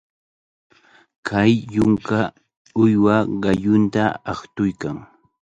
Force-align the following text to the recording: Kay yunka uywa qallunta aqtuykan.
Kay 1.27 1.51
yunka 1.73 2.19
uywa 2.83 3.15
qallunta 3.43 4.03
aqtuykan. 4.31 4.97